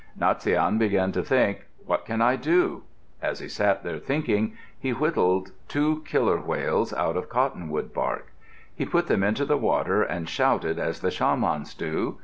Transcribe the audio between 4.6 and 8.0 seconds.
he whittled two killer whales out of cottonwood